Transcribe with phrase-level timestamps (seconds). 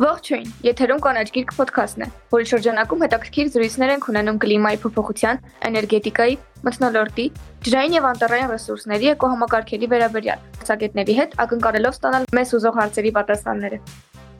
[0.00, 6.36] Ողջույն, եթերում կանաչ գիրք ոդքասթն է, որի շրջանակում հետաքրքիր զրույցներ ենք ունենում կլիմայի փոփոխության, էներգետիկայի,
[6.64, 7.26] մթնոլորտի,
[7.66, 13.80] ջրային եւ անտառային ռեսուրսների էկոհամակարգերի վերաբերյալ, ցագետների հետ ակնկալելով ստանալ մեզ ուզող հարցերի պատասխանները։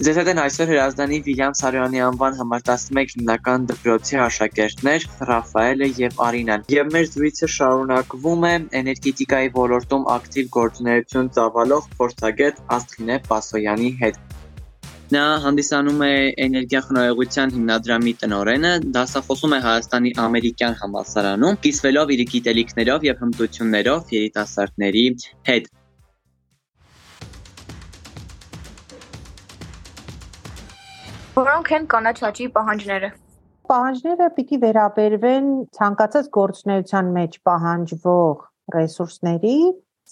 [0.00, 6.22] Ձեզ հետ են այսօր հրազդանի Վիլյամ Սարոյանի անվան համար 11 հիմնական դպրոցի աշակերտներ Ռաֆայելը եւ
[6.24, 14.29] Արինան։ Եվ մեր զրույցը շարունակվում է էներգետիկայի ոլորտում ակտիվ գործունեություն ծավալող փորձագետ Աստղինե Պասոյանի հետ։
[15.10, 16.10] Նա հանդիսանում է
[16.44, 25.02] էներգիախնայողության հիմնադրամի տնօրենը, դասախոսում է Հայաստանի ամերիկյան համալսարանում, կիսվելով իր գիտելիքներով եւ հմտություններով երիտասարդների
[25.50, 25.66] հետ։
[31.40, 33.10] Որոնք են կանաչ աճի պահանջները։
[33.74, 38.48] Պահանջները պիտի վերաբերվեն ցանկացած գործունեության մեջ պահանջվող
[38.78, 39.58] ռեսուրսների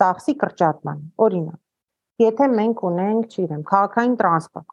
[0.03, 1.59] ծախսի կրճատման։ Օրինակ,
[2.19, 4.67] եթե մենք ունենք, չգիտեմ, քաղաքային տրանսպորտ,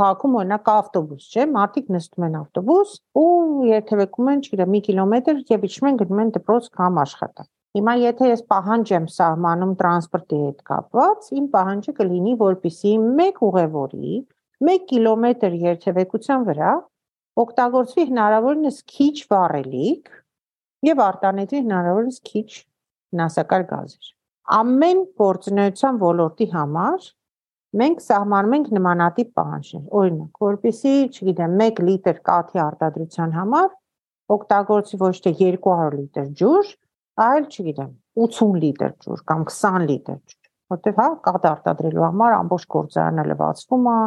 [0.00, 2.92] քաղաքում օրինակ ավտոբուս, չէ՞, մարդիկ նստում են ավտոբուս
[3.22, 3.30] ու
[3.70, 8.28] երթևեկում են, չգիտեմ, մի կիլոմետր եւ իջնում են գնում են դպրոց կամ աշխատանք։ Հիմա եթե
[8.28, 14.16] ես պահանջ եմ սահմանում տրանսպորտի հետ կապված, իմ պահանջը կլինի, որպիսի մեկ ուղևորի
[14.72, 16.72] 1 կիլոմետր երթևեկության վրա
[17.42, 20.12] օգտագործվի հնարավորինս քիչ վառելիք
[20.92, 24.12] եւ արտանետվի հնարավորինս քիչ վնասակար գազեր։
[24.52, 27.04] Ամեն գործունեության ոլորտի համար
[27.80, 33.70] մենք սահմանում ենք նմանատիպ պահանջներ։ Օրինակ, որպեսի, չգիտեմ, 1 լիտր կաթի արտադրության համար
[34.36, 36.72] օգտագործվի ոչ թե 200 լիտր ջուր,
[37.26, 37.92] այլ, չգիտեմ,
[38.26, 43.88] 80 լիտր ջուր կամ 20 լիտր ջուր, որտեղ հա կաթ արտադրելու համար ամբողջ գործարանը լվացվում
[43.92, 43.98] է,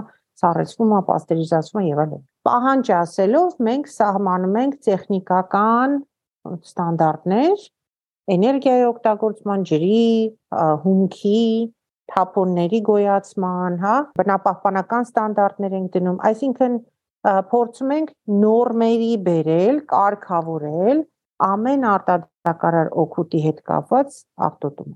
[0.46, 5.98] սառեցվում է, պաստերիզացվում է եւ այլն։ Պահանջ ասելով մենք սահմանում ենք տեխնիկական
[6.56, 7.70] ստանդարտներ
[8.34, 10.06] էներգիայի օգտագործման, ջրի,
[10.86, 11.42] հումքի,
[12.12, 16.78] թափոնների գոյացման, հա, բնապահպանական ստանդարտներ ենք դնում, այսինքն
[17.52, 21.02] փորձում ենք նորմերի բերել, կարգավորել
[21.46, 24.96] ամեն արտադրակարար օգուտի հետ կապված աղտոտումը։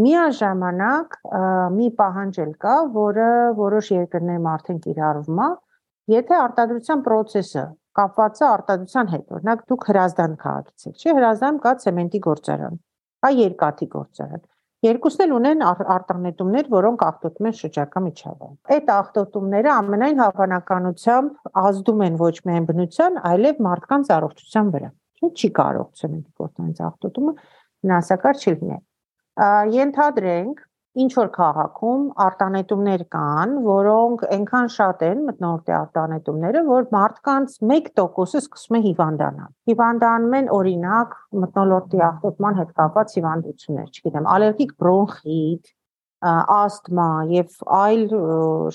[0.00, 1.16] Միաժամանակ
[1.76, 5.48] մի պահանջ էլ կա, որը որոշ երկրներում արդեն կիրառվում է,
[6.10, 7.64] եթե արտադրության process-ը
[7.98, 12.80] կապված է արտադրության հետ, օրինակ դուք հրազդան քաղաքից եք, չէ՞, հրազդան կա ցեմենտի գործարան,
[13.20, 14.42] կա երկաթի գործարան։
[14.80, 22.16] Երկուսն էլ ունեն արտանետումներ, որոնք աղտոտում են շրջակա միջավայրը։ Այդ աղտոտումները ամենայն հավանականությամբ ազդում են
[22.20, 24.90] ոչ միայն բնության, այլև մարդկանց առողջության վրա։
[25.20, 27.34] Չէ՞ չի կարող ցեմենտի գործարանից աղտոտումը
[27.84, 28.80] վնասակար չլինել
[29.40, 30.64] ենթադրենք
[30.98, 38.78] ինչ որ քաղաքում արտանետումներ կան, որոնք այնքան շատ են մտնորդի արտանետումները, որ մարդկանց 1%-ը սկսում
[38.78, 41.14] է հիվանդանալ։ Հիվանդանում են օրինակ
[41.44, 45.70] մտնոլորտի աղտոտման հետ կապված հիվանդություններ, չգիտեմ, ալերգիկ բրոնխիտ,
[46.20, 48.02] ասթմա եւ այլ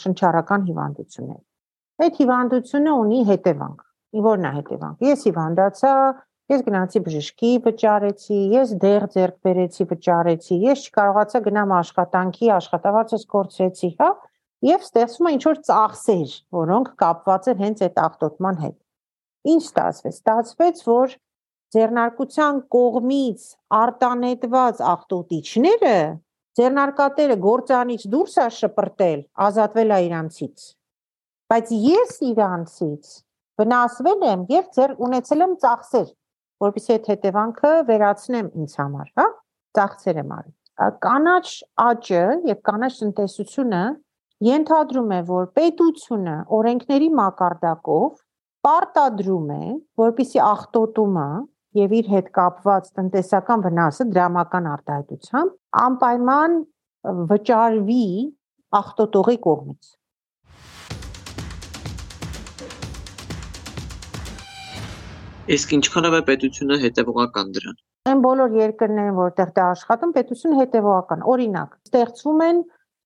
[0.02, 1.42] շնչառական հիվանդություններ։
[2.06, 3.84] Այդ հիվանդությունը ունի հետևանք։
[4.26, 5.92] Որն է հետևանք։ Ես հիվանդացա,
[6.46, 13.88] Ես գնացի բժշկի վճարեցի, ես դեղ ձեռք բերեցի վճարեցի, ես չկարողացա գնամ աշխատանքի, աշխատավարձս կորցրեցի,
[14.02, 14.10] հա,
[14.70, 18.76] եւ ստեղծվում է ինչ որ ծախսեր, որոնք կապված են հենց այդ ախտոտման հետ։
[19.56, 21.16] Ինչ ստացվեց։ Ստացվեց, որ
[21.76, 23.48] ձեռնարկության կողմից
[23.80, 25.96] արտանետված ախտոտիչները
[26.56, 30.68] ձեռնարկատերը գործանից դուրս է շպրտել, ազատվել է իրանցից։
[31.52, 33.10] Բայց ես իրանցից
[33.60, 36.08] վնասվել եմ եւ ձեր ունեցել եմ ծախսեր
[36.64, 39.26] որովհետեւ այդ հետևանքը վերացնեմ ինձ համար, հա?
[39.76, 40.54] Ծախսեր եմ արել։
[41.06, 41.48] Կանաչ
[41.86, 43.82] աճը եւ կանաչ տնտեսությունը
[44.46, 48.24] ենթադրում է, որ պետությունը օրենքների մակարդակով
[48.66, 49.66] պարտադրում է,
[50.02, 51.28] որպիսի ախտոտումը
[51.80, 55.56] եւ իր հետ կապված տնտեսական վնասը դրամական արտահայտությամբ
[55.86, 56.58] անպայման
[57.32, 58.08] վճարվի
[58.80, 59.92] ախտոտողի կողմից։
[65.46, 67.76] Իսկ ինչքանով է պետությունը հետևողական դրան։
[68.10, 72.62] Այն բոլոր երկրներն, որտեղ դա աշխատում, պետությունը հետևողական։ Օրինակ, ստեղծվում են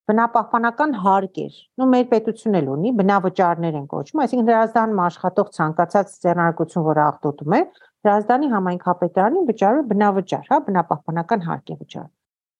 [0.10, 6.86] բնապահպանական հարկեր։ Նու մեր պետությունն էլ ունի բնավճարներ են կոչվում, այսինքն հրազդանում աշխատող ցանկացած ձեռնարկություն,
[6.88, 7.62] որը աղտոտում է,
[8.08, 12.14] հրազդանի համայնքապետարանին վճարում բնավճար, հա, բնապահպանական հարկ է վճարում։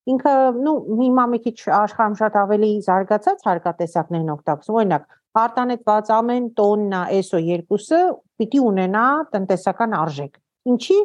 [0.10, 5.04] Ինքը, նու հիմա մի քիչ աշխարհում շատ ավելի զարգացած հարկատեսակներն օգտագործում։ Օրինակ,
[5.38, 8.00] արտանետված ամեն տոննա SO2-ը
[8.42, 10.40] պիտի ունենա տնտեսական արժեք։
[10.74, 10.98] Ինչի,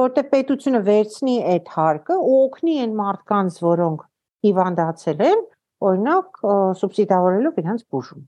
[0.00, 4.06] որտեղ պետությունը վերցնի այդ հարկը ու օգնի այն մարդկանց, որոնք
[4.46, 5.44] հիվանդացել են,
[5.86, 6.40] օրինակ
[6.80, 8.24] սուբսիդավորելով իրենց բուժում։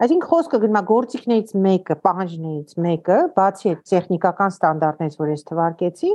[0.00, 6.12] Այսինքն խոսքը է գործիքներից մեկը, պահանջներից մեկը, բացի այդ տեխնիկական ստանդարտներից, որ ես թվարկեցի,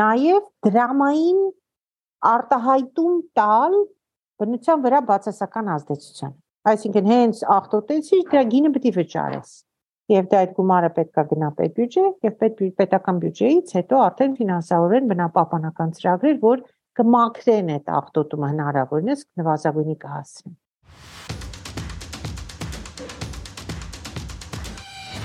[0.00, 1.38] նաև դրամային
[2.32, 3.78] արտահայտում տալ
[4.42, 6.34] բնության վրա բացասական ազդեցության։
[6.66, 9.50] Այսինքն հենց աղտոտեցի, դրա գինը պետք է վճարես։
[10.10, 15.92] Եվ դա այդ գումարը պետքա գնա պետբյուջե եւ պետ պետական բյուջեից հետո արդեն ֆինանսավորեն բնապահպանական
[15.98, 16.64] ծրագրեր, որ
[16.98, 20.56] կմաքրեն այդ աղտոտումը հնարավորինս նվազագույնի կհասցնեն։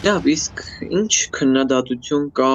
[0.06, 0.64] Լավ, իսկ
[1.00, 2.52] ինչ քննադատություն կա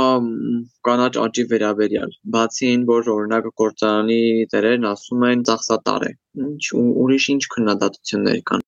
[0.86, 4.22] կանաչ աճի վերաբերյալ։ Բացի այն, որ օրինակ գործարանի
[4.54, 6.14] դերերն ասում են ծախսատար է։
[6.46, 6.62] Ինչ
[7.04, 8.66] ուրիշ ինչ քննադատություններ կան։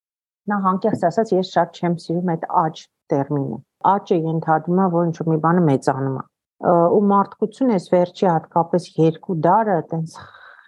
[0.49, 3.61] Նա հանկեղծ ասած ես շատ չեմ սիրում այդ աճ տերմինը։
[3.93, 6.27] Աճը ենթադրում է, որ ինչ-որ մի բանը մեծանում է
[6.59, 10.15] ու մարդկություն էս վերջի հատկապես երկու դարը տենց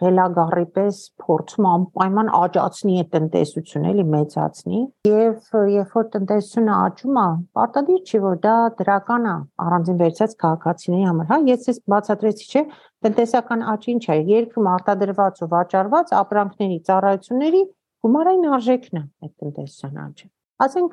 [0.01, 4.79] խելագարի պես փորձում անպայման աճացնի այդ տնտեսությունը, էլի մեծացնի։
[5.11, 7.27] Եվ երբ որ տնտեսությունը աճում է,
[7.59, 9.35] պարտադիր չի որ դա դրական է
[9.67, 12.65] առանձին վերցած քաղաքացիների համար։ Հա, ես ես բացատրեցի, չէ,
[13.05, 17.63] տնտեսական աճ ինչ է, երկրում արտադրված ու վաճառված ապրանքների, ծառայությունների
[18.05, 20.29] գումարային արժեքն է այդ տնտեսության աճը։
[20.67, 20.93] Ասենք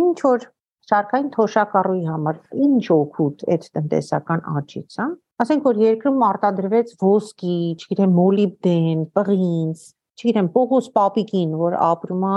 [0.00, 0.46] ինչ որ
[0.90, 5.06] շարքային թոշակառուի համար ինչ օգուտ այդ տնտեսական աճից, հա։
[5.44, 9.84] Ասենք որ երկրում արտադրվեց ոսկի, չգիտեմ, մոլիբդեն, պղինձ,
[10.20, 12.36] չգիտեմ, Պողոս Պապիկին, որ ապրում է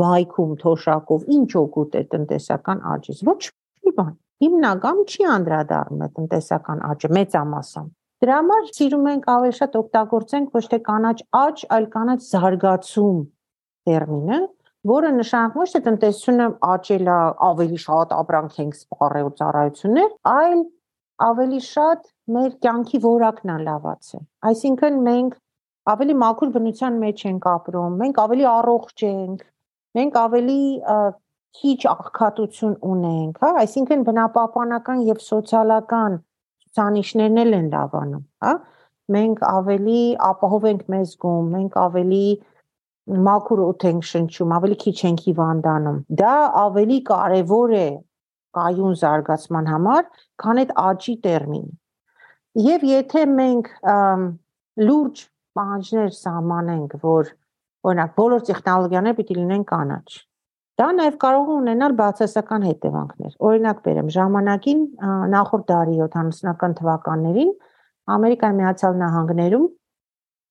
[0.00, 6.84] վայքում թոշակով, ինչ օգուտ է տնտեսական աճից։ Ոչ մի բան։ Հիմնական չի անդրադառնում է տնտեսական
[6.90, 7.90] աճը մեծամասամբ։
[8.20, 13.22] Դրա համար սիրում ենք ավելի շատ օգտագործենք ոչ թե կանաչ աճ, այլ կանաչ զարգացում
[13.88, 14.40] տերմինը,
[14.90, 17.16] որը նշանակում է թե տնտեսությունը աճել է
[17.48, 20.60] ավելի շատ ապրանք ենք սպառել ու ծառայություններ, այլ
[21.30, 22.06] ավելի շատ
[22.36, 25.40] մեր կյանքի որակն է լավացել։ Այսինքն մենք
[25.96, 29.44] ավելի մաքուր բնության մեջ ենք ապրում, մենք ավելի առողջ ենք,
[29.96, 30.62] մենք ավելի
[31.60, 36.20] քիչ աղքատություն ունենք, հա, այսինքն բնապահպանական եւ սոցիալական
[36.70, 38.52] ցուցանիշներն էլ են լավանում, հա։
[39.10, 42.24] Մենք ավելի ապահով ենք մեզ գում, մենք ավելի
[43.26, 47.88] մաքուր օդ ենք շնչում, ավելի քիչ ենք հիվանդանում։ Դա ավելի կարևոր է
[48.58, 50.08] կայուն զարգացման համար,
[50.42, 53.68] քան այդ աճի տերմինը։ Եվ եթե մենք
[54.86, 55.22] լուրջ
[55.58, 57.30] պահանջներ սահմանենք, որ
[57.90, 60.06] օրինակ բոլոր տեխնոլոգիաները պիտի լինեն կանաչ,
[60.80, 64.80] դա նաև կարող է ունենալ բացասական հետևանքներ։ Օրինակ բերեմ, ժամանակին
[65.34, 67.52] նախորդ դարի 70-ական թվականներին
[68.10, 69.66] Ամերիկայի Միացյալ Նահանգներում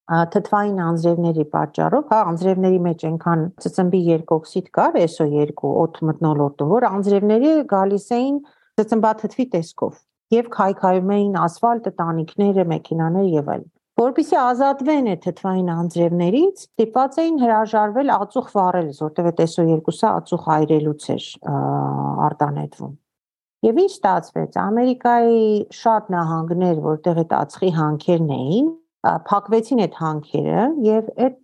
[0.09, 7.51] թթվային անձրևների պատճառով, հա, անձրևների մեջ այնքան ծծմբի երկօքսիդ կար, SO2 օդ մթնոլորտում, որ անձրևները
[7.73, 8.39] գալիս էին
[8.81, 9.99] ծծմբաթթվի տեսքով
[10.33, 17.39] եւ քայքայում էին ասֆալտը, տանիքները, մեքենաները եւ այլն։ Որպեսզի ազատվեն այդ թթվային անձրևներից, ստիպված էին
[17.41, 21.25] հրաժարվել ածուխ վառելուց, որտեղ այդ SO2-ը ածուխ այրելուց էր
[22.29, 22.93] արտանետվում։
[23.67, 25.41] Եվ ինչ ստացվեց։ Ամերիկայի
[25.75, 28.69] շատ նահանգներ, որտեղ այդ ածխի հանքերն էին,
[29.27, 31.41] փակվեցին այդ հանքերը եւ այդ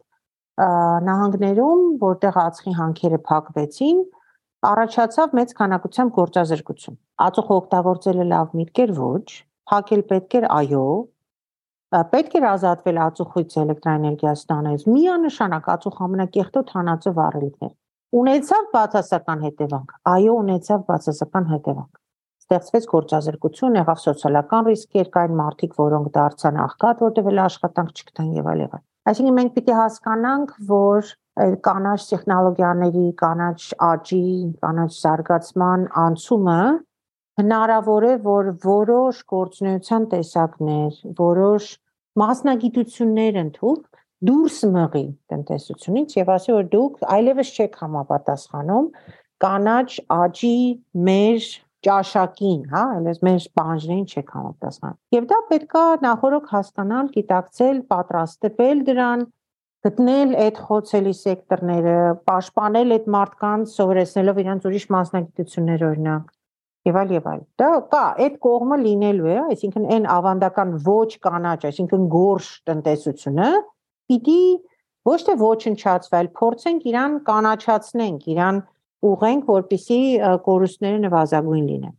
[1.10, 4.00] նահանգներում, որտեղ ածխի հանքերը փակվեցին,
[4.72, 9.28] առաջացավ մեծ քանակությամբ գործազրկություն։ Ածուխը օգտագործելը լավ միտք էր ոչ,
[9.72, 10.88] փակել պետք էր այո,
[12.12, 17.74] պետք էր ազատվել ածուխից էլեկտրակայանի ստանալուց։ Միանշանակ ածուխ ամենակեղտոտ հանածո վառելիքներ։
[18.22, 21.94] Ունեցավ բացասական հետևանք։ Այո, ունեցավ բացասական հետևանք
[22.46, 28.50] ստեղծվեց գործազրկություն, եղավ սոցիալական ռիսկեր, կային մարդիկ, որոնք դարձան աղքատ, որտեղ էլ աշխատանք չգտան եւ
[28.52, 31.10] այլ եւ այլ։ Այսինքն մենք պիտի հասկանանք, որ
[31.66, 34.28] կանաչ տեխնոլոգիաների, կանաչ աճի,
[34.62, 36.60] կանաչ զարգացման անցումը
[37.42, 41.72] հնարավոր է, որ որոշ գործունեության տեսակներ, որոշ
[42.22, 43.84] մասնագիտություններ ընդհանուր
[44.26, 48.88] դուրս մղի տնտեսությունից եւ ասի որ դուք այլևս չեք համապատասխանում
[49.46, 50.58] կանաչ աճի
[51.08, 51.48] մեր
[51.86, 59.26] ճաշակին, հա, այլևս մեր պահանջներին չեք համապատասխան։ Եվ դա պետքա նախորոք հասկանալ, գիտակցել, պատրաստվել դրան,
[59.86, 61.98] գտնել այդ խոցելի սեկտորները,
[62.32, 66.35] պաշտպանել այդ մարդկանց, սովորեցնելով իրենց ուրիշ մասնագիտություններ օրինակ
[66.86, 71.60] եւ այլ եւ այլ։ Դա կա, այդ կողմը լինելու է, այսինքն այն ավանդական ոչ կանաչ,
[71.70, 73.50] այսինքն գորշ տնտեսությունը
[74.12, 74.42] պիտի
[75.10, 78.62] ոչ թե ոչնչացվել, փորձենք իրան կանաչացնենք, իրան
[79.10, 80.00] ուղենք, որպիսի
[80.46, 81.96] կորուստները նվազագույն լինեն։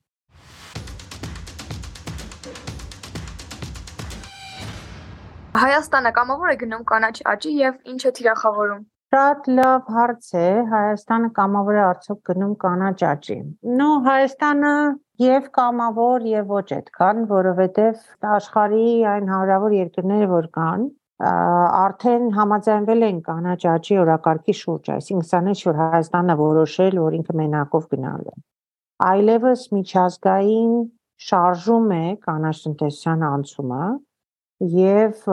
[5.56, 8.82] Հայաստանը կամավոր է գնում կանաչ աճի եւ ինչ է թիրախավորում։
[9.14, 13.36] Շատ լավ հարց է։ Հայաստանը կամավոր է արդյոք գնում կանաչ աճի։
[13.80, 14.72] Նո, Հայաստանը
[15.22, 18.00] եւ կամավոր եւ ոչ այդքան, որովհետեւ
[18.36, 25.40] աշխարհի այն հարավոր երկրները, որ կան, արդեն համաձայնվել են կանաչ աճի օրակարգի շուրջ, այսինքն սա
[25.54, 28.36] չէ որ Հայաստանը որոշել, որ ինքը մենակով գնալու է։
[29.06, 30.74] Այլևս միջազգային
[31.30, 33.86] շարժում է կանաչ տնտեսության անցումը
[34.64, 35.24] եւ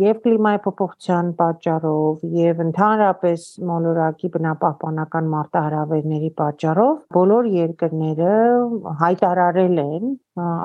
[0.00, 8.30] եւ կլիմայի փոփոխության պատճառով եւ ընդհանրապես մոլորակի բնապահպանական մարտահրավերների պատճառով բոլոր երկրները
[9.02, 10.16] հայտարարել են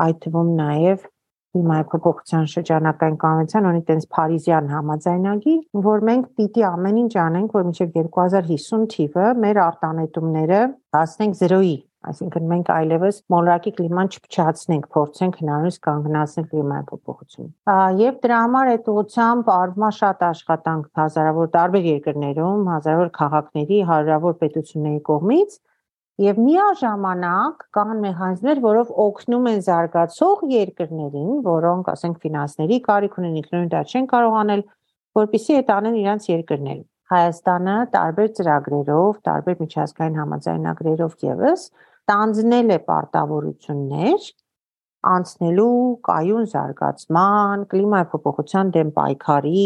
[0.08, 1.04] այդ թվում նաեւ
[1.52, 7.66] կլիմայի փոփոխության շրջանակային կոնվենցիան ունի տենց Փարիզյան համաձայնագիր, որ մենք պիտի ամեն ինչ անենք, որ
[7.68, 10.62] մինչև 2050 թիվը մեր արտանետումները
[10.96, 18.40] հասնենք 0-ի Այսինքն մենք այլևս մոլորակի կլիման չփչացնենք, փորձենք հնարավորինս կանգնացնել կլիմայի փոփոխությունը։ Եվ դրա
[18.42, 25.60] համար այդ ուղղությամբ արվում է շատ աշխատանք հազարավոր տարբեր երկրներում, հազարավոր քաղաքների, հարյուրավոր պետությունների կողմից,
[26.22, 33.72] եւ միաժամանակ կան մեխանիզմներ, որով օգնում են զարգացող երկրներին, որոնք, ասենք, ֆինանսների կարիք ունեն, ինքնուրույն
[33.72, 34.66] դա չեն կարող անել,
[35.22, 41.64] որpիսի այդ անեն իրենց երկրներում։ Հայաստանը տարբեր ծրագրերով, տարբեր միջազգային համաձայնագրերով եւս
[42.10, 44.30] տանձնել է պարտավորություններ
[45.12, 45.76] անցնելու
[46.08, 49.66] կայուն զարգացման, կլիմայի փոփոխության դեմ պայքարի,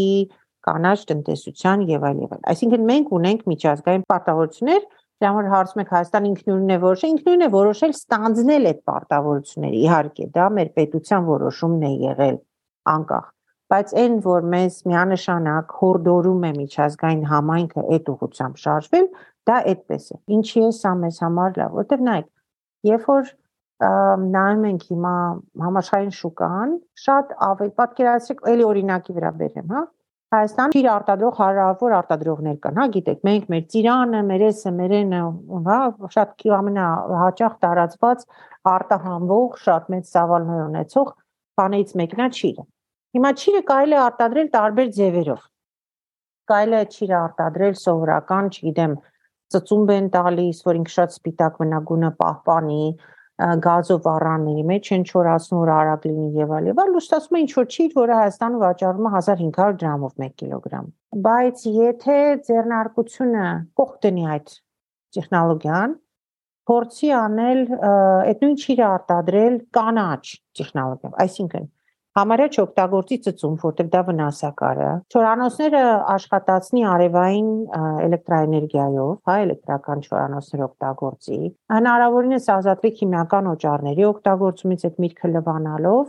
[0.65, 5.94] կանաչ տնտեսության եւ այլ եւ այլ։ Այսինքն մենք ունենք միջազգային պարտավորություններ, դրա համար հարցում եք
[5.96, 11.86] Հայաստան ինքնուրույն է որոշել, ինքնուրույն է որոշել ստանձնել այդ պարտավորությունները։ Իհարկե, դա մեր պետության որոշումն
[11.86, 12.38] է եղել
[12.96, 13.32] անկախ
[13.74, 19.08] բայց այն որ մեզ միանշանակ հորդորում է միջազգային համայնքը այդ ուղությամբ շարժվել,
[19.50, 22.30] դա այդպես է։ Ինչի է սա մեզ համար լավ, որտեղ նայեք,
[22.90, 23.34] երբ որ
[23.84, 25.16] նայում ենք հիմա
[25.66, 26.75] համաշխարհային շուկան,
[27.06, 29.82] շատ ավելի պատկերացրեք, էլի օրինակի վրա բերեմ, հա։
[30.36, 35.20] Հայաստանը իր արտադրող հարավոր արտադրողներ կան, հա, գիտեք, մենք մեր ծիրանը, մեր էսը, մերենը,
[35.68, 35.80] հա,
[36.16, 38.25] շատ ամենահաճախ տարածված
[38.72, 41.12] արտահանվող, շատ մեծ ծավալներ ունեցող
[41.60, 42.66] բաներից մեկն է ճիրը։
[43.16, 45.44] Հիմա ճիրը կարելի է արտադրել տարբեր ձևերով։
[46.52, 48.98] Կարելի է ճիրը արտադրել սովորական, չգիտեմ,
[49.54, 52.86] ծծումբ են տալիս, որ ինքը շատ սպիտակ մնագունը պահպանի,
[53.36, 57.52] գազով առանների մեջ են չորացնում, որ արագ լինի եւ այլ եւ այլ, լուստացում է ինչ
[57.56, 60.88] որ ճիր, որը Հայաստանը վաճառում է 1500 դրամով 1 կիլոգրամ։
[61.25, 63.50] Բայց եթե ձեռնարկությունը
[63.82, 64.56] կողք դնի այդ
[65.20, 65.96] տեխնոլոգիան,
[66.66, 70.24] փորձի անել այդ նույն ճիրը արտադրել կանաչ
[70.60, 71.68] տեխնոլոգիայով, այսինքն
[72.15, 75.81] համարյա չօգտագործի ծծում, որտեղ դա վնասակար է։ Չորանոցները
[76.13, 77.50] աշխատացնի արևային
[78.05, 81.39] էլեկտրաէներգիայով, հա, էլեկտրական չորանոցներ օգտագործի։
[81.75, 86.05] Հնարավորինս ազատվի քիմիական օճառների օգտագործումից այդ միտքը լվանալով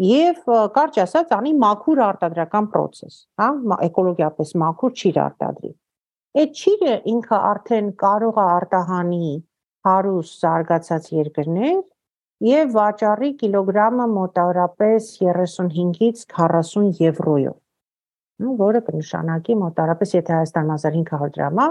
[0.00, 0.50] եւ
[0.80, 3.52] կարճ ասած անի մաքուր արտադրական process, հա,
[3.90, 5.72] էկոլոգիապես մաքուր ճիր արտադրի։
[6.40, 9.32] Այդ ճիրը ինքը արդեն կարող է արտահանի
[9.90, 11.80] հարուստ զարգացած երկրներ
[12.44, 17.56] եւ վաճառի կիլոգրամը մոտավորապես 35-ից 40 եվրոյով։
[18.40, 21.66] Ну, որը կնշանակի մոտավորապես, եթե Հայաստան 1500 դրամա,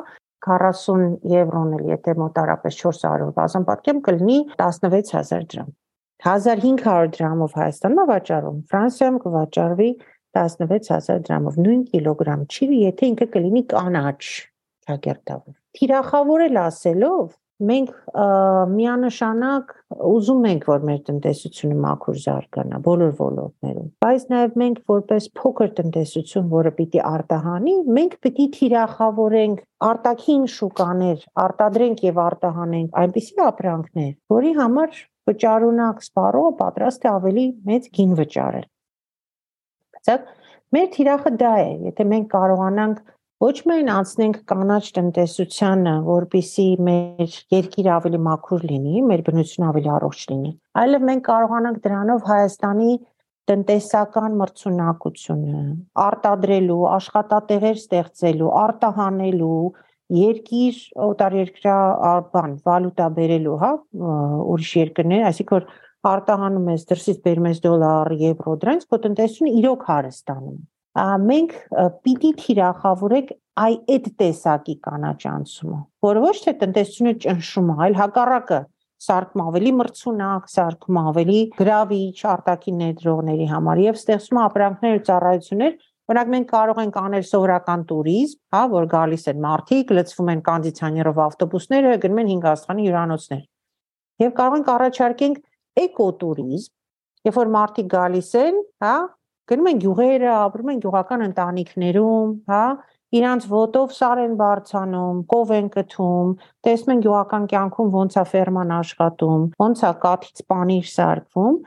[0.45, 5.73] 40 եվրոն էլ եթե մոտավորապես 400 բազան պատկեմ կլինի 16000 դրամ։
[6.29, 9.89] 1500 դրամով Հայաստանն է վաճառում, Ֆրանսիայում կվաճառվի
[10.37, 14.21] 16000 դրամով նույն կիլոգրամ ճիրը, եթե ինքը կլինի կանաչ
[14.89, 17.27] ճակերտավոր։ Թիրախավորել ասելով
[17.59, 17.89] մենք
[18.71, 19.71] միանշանակ
[20.09, 26.47] ուզում ենք, որ մեր տնտեսությունը մաքուր զարգանա բոլոր ոլորտներում, բայց նաև մենք որպես փոքր տնտեսություն,
[26.53, 34.99] որը պիտի արտահանի, մենք պիտի թիրախավորենք արտաքին շուկաներ, արտադրենք եւ արտահանենք այնպիսի ապրանքներ, որի համար
[35.29, 38.67] վճարունակ սպառողը պատրաստ է ավելի մեծ գին վճարել։
[39.99, 40.35] Բայց
[40.69, 42.99] մեր թիրախը դա է, եթե մենք կարողանանք
[43.39, 50.23] ոչ միայն անցնենք կանաչ տնտեսությանը, որբիսի մեր երկիրը ավելի մաքուր լինի, մեր բնությունը ավելի առողջ
[50.31, 50.49] լինի,
[50.81, 52.95] այլև մենք կարողանանք դրանով Հայաստանի
[53.51, 55.61] տնտեսական մրցունակությունը
[56.03, 59.61] արտադրելու, աշխատատեղեր ստեղծելու, արտահանելու,
[60.19, 61.77] երկիր օտարերկրյա
[62.33, 63.71] բան, վալուտա բերելու, հա,
[64.55, 65.69] ուրիշ երկրներ, այսինքն որ
[66.11, 70.59] արտահանում ես դրսից բերում ես դոլար, եվրո, դրանց քո տնտեսությունը իրոք հարստանում
[71.29, 71.55] մենք
[72.05, 78.59] պիտի թիրախավորենք այ այդ տեսակի կանաչ անցումը որ ոչ թե տնտեսությունը ճնշում է այլ հակառակը
[78.99, 85.77] սարկում ավելի մրցունակ, սարկում ավելի գրավիչ արտաքին ներդրողների համար եւ ստեղծում ապրանքներ ու ծառայություններ,
[86.09, 91.19] Օրինակ մենք կարող ենք անել սովորական туриզմ, հա, որ գալիս են մարդիկ, լցվում են կոնդիցիոներով
[91.25, 93.43] ավտոբուսները, գնում են 5 աստղանի հյուրանոցներ։
[94.23, 95.37] Եվ կարող ենք առաջարկենք
[95.83, 96.73] էկոտուրիզմ,
[97.29, 98.95] երբ որ մարդիկ գալիս են, հա,
[99.49, 102.63] գնում են գյուղերը, ապրում են գյուղական ընտանիքներում, հա,
[103.19, 106.33] իրանց ոտով սար են բարձանում, կով են կթում,
[106.67, 111.57] տեսնում են գյուղական կյանքում ոնց է ֆերման աշխատում, ոնց է կաթից պանիր սարքվում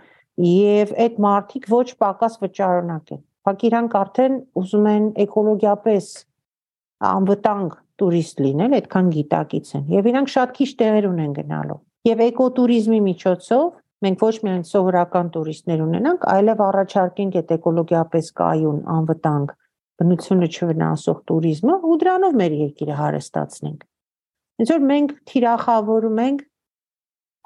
[0.47, 6.11] եւ այդ մարդիկ ոչ պակաս վճարունակ են։ Բակ իրանք արդեն ուզում են էկոլոգիապես
[7.11, 7.73] անվտանգ
[8.03, 13.67] տուրիստ լինել, այդքան գիտակից են եւ իրանք շատ քիչ տեղեր ունեն գնալու։ Եվ էկոտուրիզմի միջոցով
[14.05, 19.53] մենք ոչ միայն սովորական տուրիստներ ունենանք, այլև առաջարկենք այդ էկոլոգիապես կայուն, անվտանգ,
[20.03, 23.85] բնությունը չվնասող туриզմը ու դրանով մեր երկիրը հարստացնենք։
[24.63, 26.47] Ինչ որ մենք թիրախավորում ենք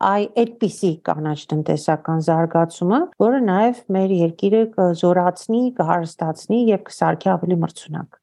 [0.07, 8.19] այ այդպիսի կանաչ տնտեսական զարգացումը, որը նաև մեր երկիրը կզորացնի, կհարստացնի եւ կսարքի ավելի մրցունակ։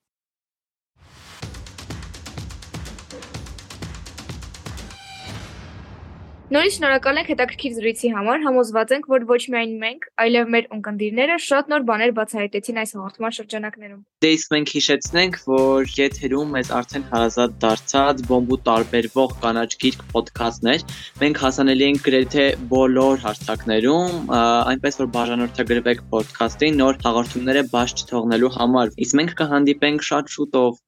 [6.54, 11.38] Նորից շնորհակալ ենք հետաքրքիր զրույցի համար։ Համոզված ենք, որ ոչ միայն մենք, այլև մեր ունկնդիրները
[11.46, 17.08] շատ նոր բաներ բացահայտեցին այս հաղորդման շրջանակներում։ Դե իսկ մենք հիշեցնենք, որ եթերում մեզ արդեն
[17.10, 20.86] հարազատ դարձած բոմբու տարբերվող կանաչ գիրք ոդքասթներ։
[21.24, 28.98] Մենք հասանելի ենք գրեթե բոլոր հարթակներում, այնպես որ բաժանորդագրվեք ոդքասթին նոր հաղորդումները բաց չթողնելու համար։
[29.08, 30.84] Իսկ մենք կհանդիպենք շատ շուտով